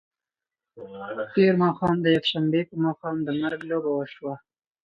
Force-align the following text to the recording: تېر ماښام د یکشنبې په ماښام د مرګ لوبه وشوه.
تېر 1.33 1.53
ماښام 1.63 1.95
د 2.01 2.05
یکشنبې 2.15 2.61
په 2.69 2.75
ماښام 2.85 3.15
د 3.23 3.29
مرګ 3.41 3.59
لوبه 3.69 3.91
وشوه. 3.93 4.35